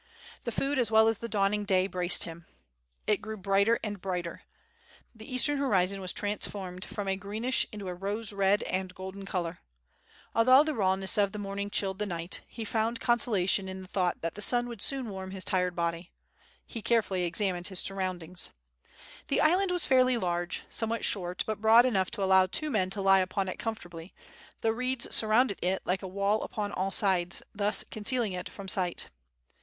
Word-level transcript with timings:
The 0.45 0.51
food 0.51 0.79
as 0.79 0.89
well 0.89 1.07
as 1.07 1.19
the 1.19 1.29
dawning 1.29 1.63
day, 1.63 1.85
braced 1.85 2.23
him. 2.23 2.47
It 3.05 3.21
grew 3.21 3.37
brighter 3.37 3.79
and 3.83 4.01
brighter. 4.01 4.41
The 5.13 5.31
eastern 5.31 5.59
horizon 5.59 6.01
was 6.01 6.11
transformed 6.11 6.83
from 6.85 7.07
a 7.07 7.15
greenish 7.15 7.67
into 7.71 7.87
a 7.87 7.93
rose 7.93 8.33
red 8.33 8.63
and 8.63 8.95
golden 8.95 9.27
color. 9.27 9.59
Although 10.33 10.63
the 10.63 10.73
rawness 10.73 11.19
o! 11.19 11.27
the 11.27 11.37
morning 11.37 11.69
chilled 11.69 11.99
the 11.99 12.07
knight, 12.07 12.41
he 12.47 12.65
found 12.65 12.99
consolation 12.99 13.69
in 13.69 13.83
the 13.83 13.87
thought 13.87 14.21
that 14.21 14.33
the 14.33 14.41
sun 14.41 14.67
would 14.69 14.81
soon 14.81 15.07
warm 15.07 15.29
his 15.29 15.45
tired 15.45 15.75
body. 15.75 16.11
He 16.65 16.81
carefully 16.81 17.23
examined 17.23 17.67
his 17.67 17.77
surroundings. 17.77 18.49
The 19.27 19.39
island 19.39 19.69
was 19.69 19.85
fairly 19.85 20.17
large, 20.17 20.63
somewhat 20.71 21.05
short, 21.05 21.43
but 21.45 21.61
broad 21.61 21.85
enough 21.85 22.09
to 22.13 22.23
allow 22.23 22.47
two 22.47 22.71
men 22.71 22.89
to 22.89 23.01
lie 23.03 23.19
upon 23.19 23.47
it 23.47 23.59
comfortably, 23.59 24.15
the 24.61 24.73
reeds 24.73 25.13
surrounded 25.13 25.59
it 25.61 25.83
like 25.85 26.01
a 26.01 26.07
wall 26.07 26.41
upon 26.41 26.71
all 26.71 26.89
sides, 26.89 27.43
thus 27.53 27.83
concealing 27.91 28.33
it 28.33 28.49
from 28.51 28.67
sight. 28.67 29.11